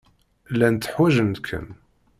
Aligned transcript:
Llant 0.51 0.83
ḥwajent-kem. 0.93 1.67